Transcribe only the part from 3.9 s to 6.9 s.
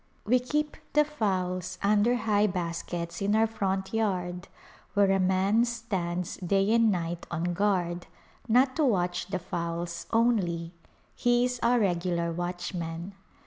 yard where a man stands day and